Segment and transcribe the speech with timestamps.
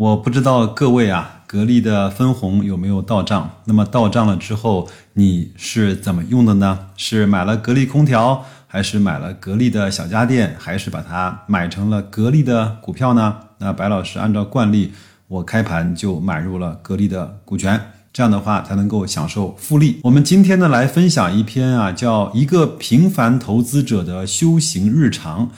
[0.00, 3.50] 我不知道各位啊，格力的分红有没有到账？
[3.66, 6.86] 那么到账了之后，你是怎么用的呢？
[6.96, 13.36] 是买了格力空调，还是买了格力的小家电，还是把它买成了格力的股票呢？
[13.58, 14.94] 那白老师按照惯例，
[15.28, 17.78] 我开盘就买入了格力的股权。
[18.10, 20.00] 这样的话才能够享受复利。
[20.02, 25.50] 我们今天呢来分享一篇啊，叫一个平凡投资者的修行日常。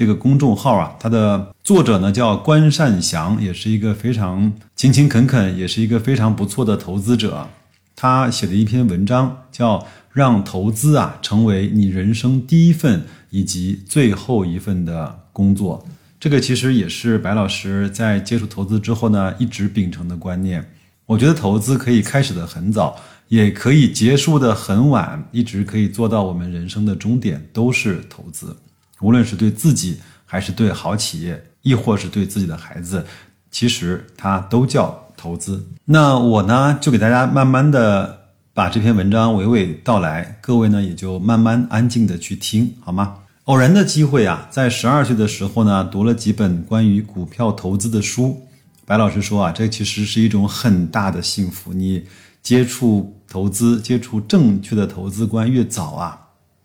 [0.00, 7.46] 这个公众号啊，它的作者呢叫关善祥，也是一个非常勤勤恳恳，也是一个非常不错的投资者。
[7.94, 15.86] 他写的一篇文章叫“让投资啊成为你人生第一份以及最后一份的工作”。
[16.18, 20.66] 这个其实也是白老师在接触投资之后呢，一直秉承的观念。
[21.04, 22.98] 我觉得投资可以开始的很早，
[23.28, 28.56] 也可以结束的很晚，一直可以做到我们人生的终点都是投资。
[29.00, 33.04] 无论是对自己，还是对好企业，亦或是对自己的孩子，
[33.50, 35.66] 其实它都叫投资。
[35.84, 38.18] 那我呢，就给大家慢慢的
[38.52, 43.16] 把这篇文章娓娓道来，各位呢也就慢慢安静的去听，好吗？
[43.44, 48.40] 偶然的机会啊，在十二岁的时候呢，读了几本关于股票投资的书。
[48.86, 51.72] 白老师说啊，这其实是一种很大的幸福。
[51.72, 52.04] 你
[52.42, 56.19] 接触投资、接触正确的投资观越早啊，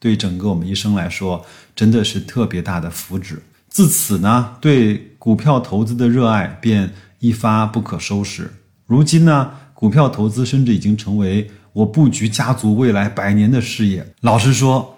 [0.06, 1.44] 对整个我们一生来说，
[1.76, 3.38] 真的是特别大的福祉。
[3.68, 8.48] 自此呢，对股票投资的热爱便一发不可收拾。
[8.86, 14.06] 如今呢，股票投资甚至已经成为我布局家族未来百年的事业。
[14.22, 14.96] 老实说，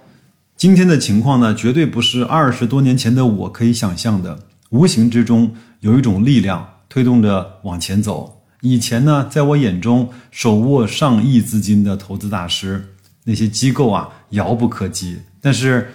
[0.57, 4.37] 今天的情况呢，绝对不是二十多年前的我可以想象的。
[4.71, 6.67] 无形之中有一种力量。
[6.89, 8.41] 推动着往前走。
[8.61, 12.95] 以前呢，在我眼中，手握上亿资金的投资大师，
[13.27, 15.17] 那些机构啊，遥不可及。
[15.41, 15.89] 但是，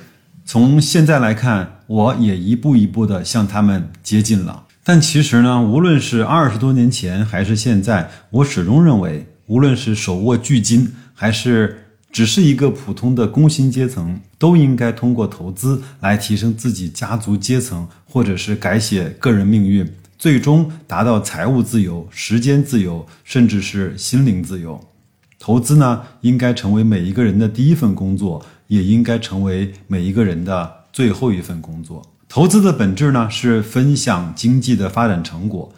[0.44, 4.62] 从现在来看，我也一步一步的向他们接近了。
[4.84, 19.90] 但其实呢，无论是二十多年前还是现在，我始终认为，无论是手握巨金，还是只是一个普通的工薪阶层，都应该通过投资来提升自己家族阶层，或者是改写个人命运。
[20.18, 24.78] 最终达到财务自由、时间自由，甚至是心灵自由。
[25.42, 32.00] 投资呢，应该成为每一个人的第一份工作，也应该成为每一个人的最后一份工作。
[32.28, 35.68] 投资的本质呢，是分享经济的发展成果。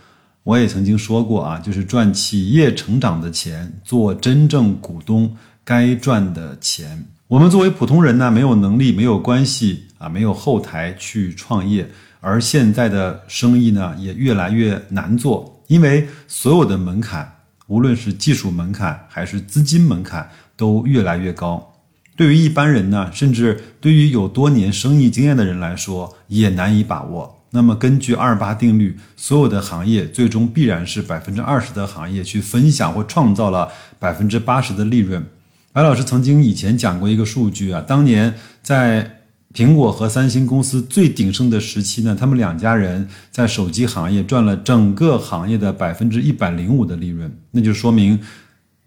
[0.43, 7.03] 我也曾经说过啊，就是赚企业成长的钱，做真正股东该赚的钱。
[7.27, 11.89] 我们作为普通人呢，没有能力、没有关系啊，没有后台去创业。
[12.21, 17.27] 而现在的生意呢，也越来越难做，因为所有的门槛，
[17.67, 21.73] 无论是技术门槛还是资金门槛，都越来越高。
[22.17, 27.43] 对于一般人呢，甚至对于有多年生意经验的人来说，也难以把握。
[27.51, 35.25] 那么，根据二八定律，所有的行业最终必然是百分之二十的行业去分享或创造了百分之八十的利润。
[35.73, 39.21] 白老师曾经以前讲过一个数据啊，当年在。
[39.55, 48.19] 苹果和三星公司最鼎盛的时期呢，他们两家人在手机行业赚了整个行业的百分之一百零五的利润，那就说明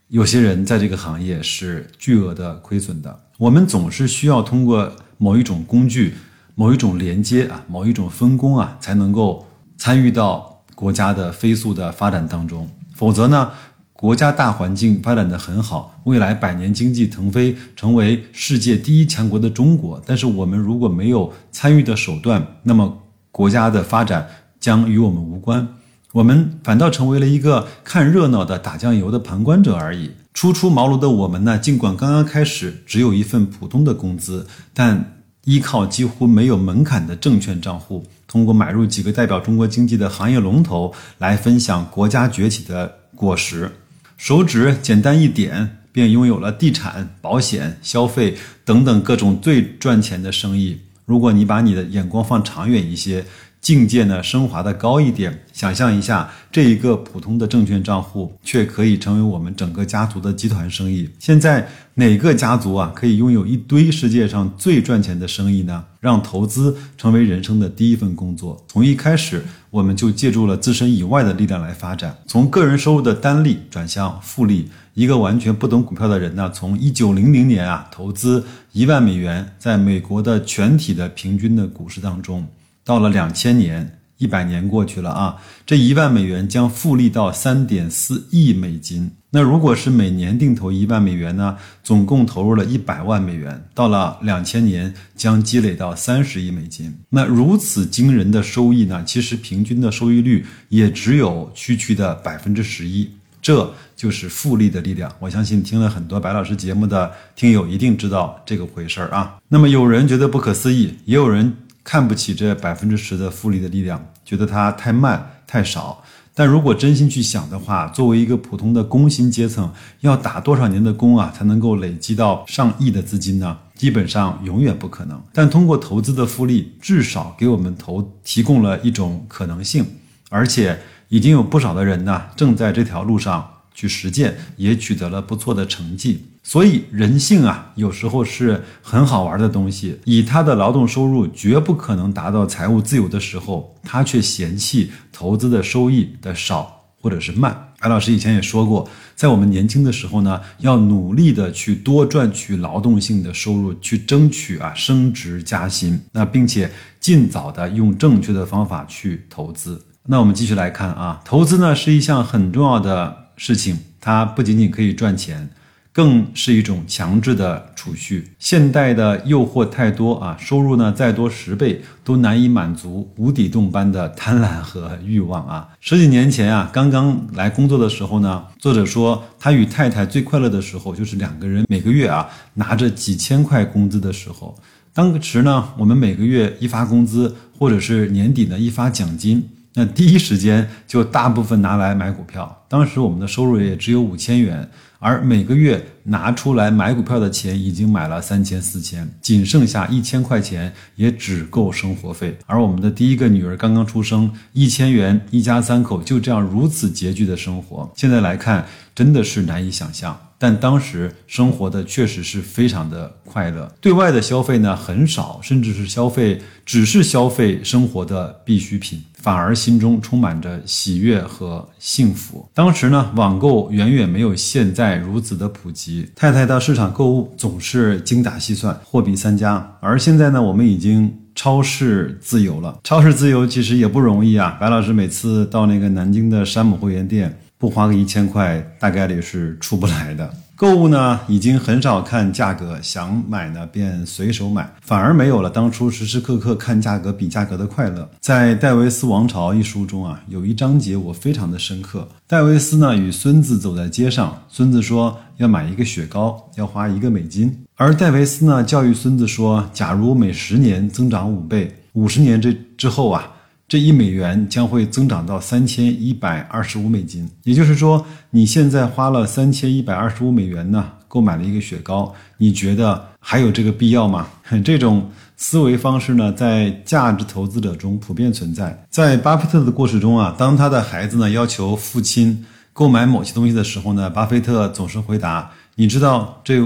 [0.10, 3.18] 有些人在这个行业是巨额的亏损的。
[3.38, 6.16] 我们总是需要通过某一种工具、
[6.56, 13.52] 某一种连接啊、某一种分工啊，才能够参与到国家的飞速的发展当中，否则呢？
[13.98, 20.00] 国家大环境发展的很好，未来百年经济腾飞，成为世界第一强国的中国。
[20.06, 22.96] 但是我们如果没有参与的手段，那么
[23.32, 24.28] 国家的发展
[24.60, 25.68] 将与我们无关，
[26.12, 30.12] 我们反倒成为了一个看热闹的打酱油的旁观者而已。
[30.36, 34.46] 初出茅庐的我们呢，尽管刚刚开始只有一份普通的工资，
[34.76, 43.72] 但依靠几乎没有门槛的证券账户，通过买入几个代表中国经济的行业龙头，来分享国家崛起的果实。
[44.18, 48.36] 手指简单一点，便拥有了地产、保险、消费
[48.66, 50.80] 等等各种最赚钱的生意。
[51.06, 53.24] 如果你把你的眼光放长远一些，
[53.68, 55.44] 境界呢升华的高一点。
[55.52, 61.10] 想象一下，这一个普通的证券账户，却可以成为我们整个家族的集团生意。
[61.20, 65.84] 现在哪个家族啊可以拥有一堆世界上最赚钱的生意呢？
[66.00, 68.64] 让投资成为人生的第一份工作。
[68.70, 74.70] 从一开始，我们就借助了自身以外的力量来发展，从个人收入的单利转向复利。
[74.94, 82.48] 一个完全不懂股票的人呢，从一九零零年啊投资一万美元，在美国的全体的平均的股市当中，
[82.88, 83.94] 到了两千年。
[84.20, 89.12] 一百年过去了啊，这一万美元将复利到三点四亿美金。
[89.30, 91.56] 那如果是每年定投一万美元呢？
[91.84, 96.92] 总共投入了一百万美元，到了两千年将积累到三十亿美金。
[97.12, 99.04] 那如此惊人的收益呢？
[99.06, 103.08] 其实平均的收益率也只有区区的百分之十一。
[103.40, 105.14] 这就是复利的力量。
[105.20, 109.38] 我相信听了很多白老师节目的听友一定知道这个回事儿啊。
[109.48, 111.56] 那么有人觉得不可思议，也有人。
[111.88, 116.04] 看不起这百分之十的复利的力量，觉得它太慢太少。
[116.34, 123.58] 但如果真心去想的话，作为一个普通的工薪阶层，要打多少年的工啊，才能够累积到上亿的资金呢？
[123.74, 125.18] 基本上永远不可能。
[125.32, 129.86] 但通过投资的复利，至少给我们投提供了一种可能性，
[130.30, 136.26] 而且已经有不少的人呢，正在这条路上去实践，也取得了不错的成绩。
[136.48, 140.00] 所以人性啊，有时候是很好玩的东西。
[140.06, 147.74] 以他的劳动收入绝不可能达到财务自由的时候，他却嫌弃投资的收益的少或者是慢。
[147.82, 156.00] 白老师以前也说过，在我们年轻的时候呢，要努力的去多赚取劳动性的收入，去争取啊升职加薪。
[156.14, 156.72] 那并且
[157.02, 159.84] 尽早的用正确的方法去投资。
[160.06, 165.50] 那我们继续来看啊，投资呢是一项很重要的事情，它不仅仅可以赚钱。
[165.98, 168.24] 更是一种强制的储蓄。
[168.38, 175.68] 现代的诱惑太多啊，收入呢再多十倍都难以满足无底洞般的贪婪和欲望啊。
[175.80, 184.56] 十几年前啊，刚刚来工作的时候呢，作者说他与太太最快乐的时候就是两个人每个月啊拿着几千块工资的时候。
[184.94, 189.44] 当时呢，我们每个月一发工资，或者是年底呢一发奖金，
[189.78, 192.66] 那第一时间就大部分拿来买股票。
[192.68, 194.68] 当时我们的收入也只有五千元。
[195.00, 202.36] 而每个月拿出来买股票的钱已经买了三千四千，仅剩下一千块钱，也只够生活费。
[202.48, 207.88] 而我们的第一个女儿刚刚出生，一千元，一家三口就这样如此拮据的生活。
[207.96, 208.66] 现在来看，
[208.96, 210.20] 真的是难以想象。
[210.40, 222.48] 但当时生活的确实是非常的快乐，对外的消费呢很少，甚至是消费只是消费生活的必需品，反而心中充满着喜悦和幸福。
[222.54, 229.78] 当时呢，网购远远没有现在如此的普及，太太到市场购物总是精打细算，货比三家。
[229.82, 234.58] 而现在呢，我们已经超市自由了，超市自由其实也不容易啊。
[234.60, 237.38] 白老师每次到那个南京的山姆会员店。
[237.58, 240.32] 不花个一千块，大概率是出不来的。
[240.56, 248.10] 购物呢，已经很少看价格，想买呢便随手买，反而没有了当初时时刻刻看价格、比价格的快乐。
[248.20, 252.08] 在《戴维斯王朝》一书中啊，有一章节我非常的深刻。
[252.26, 263.32] 戴维斯呢与孙子走在街上，孙子说要买一个雪糕，要花一个美金，而戴维斯呢教育孙子说，假如每十年增长五倍，五十年这之后啊。
[263.70, 274.26] 这一美元将会增长到三千一百二十五美金，也就是说，你现在花了三千一百二十五美元呢，购买了一个雪糕，你觉得还有这个必要吗？
[274.64, 278.86] 这种思维方式呢，在价值投资者中普遍存在。
[278.90, 286.66] 在巴菲特的故事中啊，当他的孩子呢要求父亲购买某些东西的时候呢，巴菲特总是回答：“你知道这。”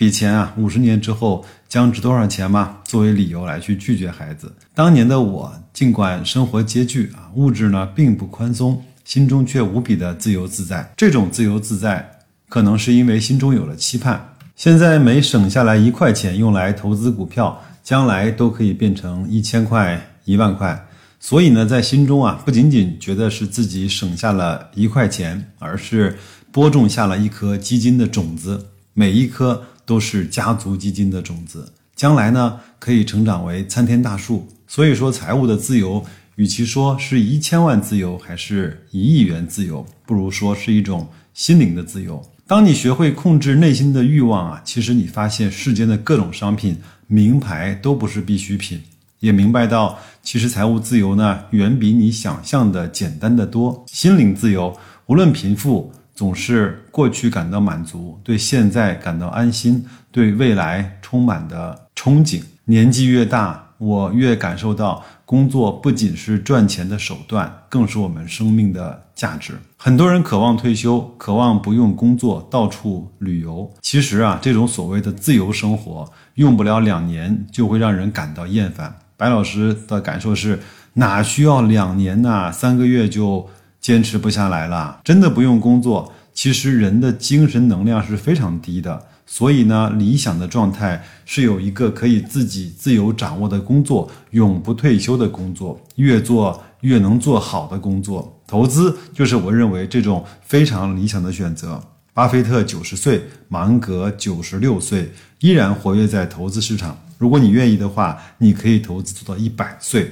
[0.00, 2.78] 笔钱啊，五十年之后将值多少钱吗？
[2.84, 4.50] 作为理由来去拒绝孩子。
[4.74, 10.92] 当年的我，尽管生活拮据啊，物质呢并不宽松，心中却无比的自由自在。
[10.96, 12.10] 这种自由自在，
[12.48, 14.34] 可能是因为心中有了期盼。
[14.56, 20.86] 现在每省下来一块钱用来投资股票，将来都可以变成一千块、一万块。
[21.18, 26.18] 所以呢，在心中啊，不仅仅觉得是自己省下了一块钱，而是
[26.50, 29.62] 播种下了一颗基金的种子，每一颗。
[29.86, 34.46] 都是家族基金的种子，将来呢可以成长为参天大树。
[34.70, 36.00] 所以说，财务的自由，
[36.36, 42.22] 与其说是一千万自由，还是一亿元自由，不如说是一种心灵的自由。
[42.46, 48.80] 当你学会控制内心的欲望啊，其实你发现世间的各种商品、名牌都不是必需品，
[49.18, 53.84] 也明白到其实财务自由呢，远比你想象的简单的多。
[53.88, 55.92] 心灵自由，无论贫富。
[56.12, 62.42] 总是过去感到满足，对现在感到安心，对未来充满的憧憬。
[62.66, 69.54] 年纪越大，我越感受到工作不仅是赚钱的手段，更是我们生命的价值。
[69.78, 73.72] 很多人渴望退休，渴望不用工作，到处旅游。
[73.80, 78.94] 其实啊，这种所谓的自由生活，用不了两年就会让人感到厌烦。
[79.16, 80.60] 白老师的感受是，
[80.92, 82.52] 哪需要两年呐？
[82.52, 83.48] 三个月就
[83.80, 85.00] 坚持不下来了。
[85.02, 89.06] 真的不用工作，其实人的精神能量是非常低的。
[89.32, 98.40] 所以呢，理想的状态是有一个可以自己自由掌握的工作，永不退休的工作，越做越能做好的工作。
[98.44, 101.80] 投资就是我认为这种非常理想的选择。
[102.12, 106.98] 巴菲特九十岁，芒格九十六岁，依然活跃在投资市场。
[107.16, 110.10] 如果你愿意的话，你可以投资做到一百岁。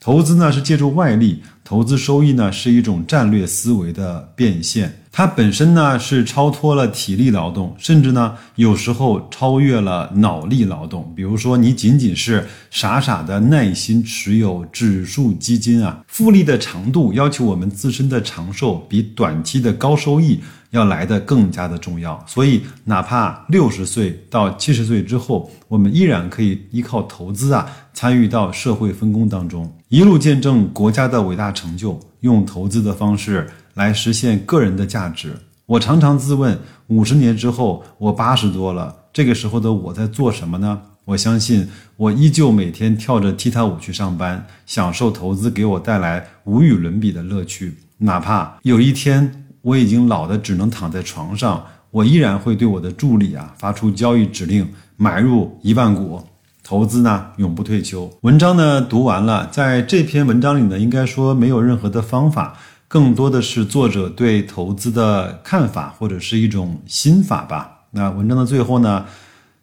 [0.00, 5.00] 投资呢是借助外力，投资收益呢是一种战略思维的变现。
[5.10, 11.12] 它本身呢是超脱了体力劳动，甚至呢有时候超越了脑力劳动。
[11.16, 20.38] 比如说，你仅仅是傻傻的耐心持有指数基金啊，复利的长度要求我们自身的长寿比短期的高收益
[20.70, 22.22] 要来的更加的重要。
[22.28, 33.48] 所以，哪怕六十岁到七十岁之后，我们依然可以依靠投资啊参与到社会分工当中，一路见证国家的伟大成就，用投资的方式。
[33.74, 35.34] 来实现个人的价值。
[35.66, 40.80] 我常常自问：五十年之后，我八十多了，这个时候的我在做什么呢？
[41.04, 47.76] 我相信，我依旧每天跳着踢踏舞去上班，享受投资给我带来无与伦比的乐趣。
[47.98, 56.22] 哪怕有一天我已经老的只能躺在床上，我依然会对我的助理啊发出交易指令，买入一万股。
[56.66, 58.12] 投资呢，永不退休。
[58.22, 62.58] 文章呢读完了，在这篇文章里呢，应该说没有任何的方法。
[62.88, 67.70] 更多的是作者对投资的看法，或者是一种心法吧。
[67.92, 69.04] 那文章的最后呢，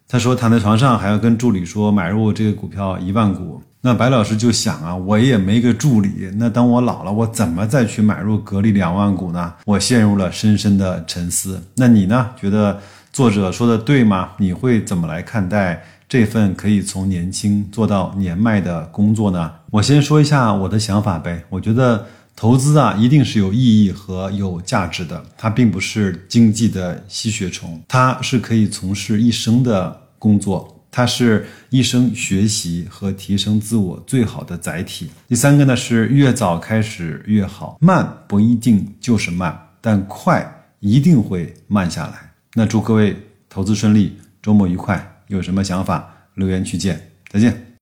[0.08, 3.60] 他说躺在床上还要跟助理说买入这个股票一万股。
[3.82, 9.52] 那白老师就想啊，我也没个助理，那等我老了，我怎么再去买入格力两万股呢？
[9.66, 11.62] 我陷入了深深的沉思。
[11.76, 12.30] 那你呢？
[12.40, 12.80] 觉得
[13.12, 14.30] 作者说的对吗？
[14.38, 15.84] 你会怎么来看待
[16.14, 19.50] 这份可以从年轻做到年迈的工作呢？
[19.72, 21.44] 我先说一下我的想法呗。
[21.50, 22.06] 我觉得。
[22.36, 25.24] 投资啊，一定是有意义和有价值的。
[25.36, 35.08] 它并不是经济的吸血虫，它是可以从事一生的工作，它是一生学习和提升自我最好的载体。
[35.28, 40.44] 第三个呢是越早开始越好，慢不一定就是慢，但快
[40.80, 42.32] 一定会慢下来。
[42.54, 43.16] 那祝各位
[43.48, 45.13] 投资顺利，周末愉快。
[45.28, 47.63] 有什么想法，留言区见，再见。